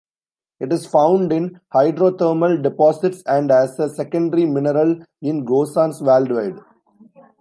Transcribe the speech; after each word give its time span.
It 0.59 0.73
is 0.73 0.87
found 0.87 1.31
in 1.31 1.61
hydrothermal 1.75 2.63
deposits 2.63 3.21
and 3.27 3.51
as 3.51 3.77
a 3.79 3.87
secondary 3.87 4.47
mineral 4.47 5.05
in 5.21 5.45
gossans 5.45 6.01
worldwide. 6.01 6.57